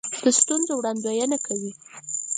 د 0.23 0.25
ستونزو 0.39 0.71
وړاندوینه 0.77 1.37
کوي. 1.45 1.71